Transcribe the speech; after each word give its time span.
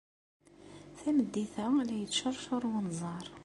Tameddit-a, 1.01 1.65
la 1.87 1.93
yettceṛcuṛ 1.97 2.63
wenẓar. 2.71 3.25